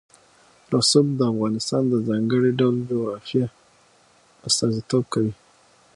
رسوب 0.75 1.07
د 1.15 1.21
افغانستان 1.31 1.83
د 1.89 1.93
ځانګړي 2.07 2.51
ډول 2.59 2.75
جغرافیه 2.89 3.47
استازیتوب 4.47 5.03
کوي. 5.13 5.33